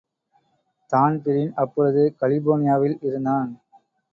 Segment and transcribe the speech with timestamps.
[0.91, 3.51] Dan Breen அப்பொழுது கலிபோர்னியாவில் இருந்தான்.